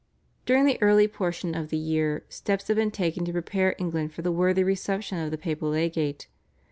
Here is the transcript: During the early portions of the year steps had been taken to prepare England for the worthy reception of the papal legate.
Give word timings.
During 0.47 0.65
the 0.65 0.81
early 0.81 1.07
portions 1.07 1.55
of 1.55 1.69
the 1.69 1.77
year 1.77 2.23
steps 2.27 2.67
had 2.69 2.75
been 2.75 2.89
taken 2.89 3.23
to 3.25 3.31
prepare 3.31 3.75
England 3.77 4.13
for 4.15 4.23
the 4.23 4.31
worthy 4.31 4.63
reception 4.63 5.19
of 5.19 5.29
the 5.29 5.37
papal 5.37 5.69
legate. 5.69 6.25